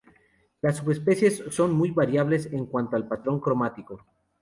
Las 0.61 0.77
subespecies 0.77 1.43
son 1.51 1.73
muy 1.73 1.91
variables 1.91 2.47
en 2.51 2.65
cuanto 2.65 2.95
al 2.95 3.07
patrón 3.07 3.39
cromático. 3.39 4.03